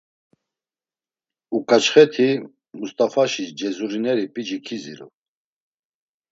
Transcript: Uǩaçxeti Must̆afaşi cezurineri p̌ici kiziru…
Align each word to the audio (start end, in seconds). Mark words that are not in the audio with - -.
Uǩaçxeti 1.57 2.29
Must̆afaşi 2.77 3.43
cezurineri 3.57 4.25
p̌ici 4.33 4.57
kiziru… 4.65 5.07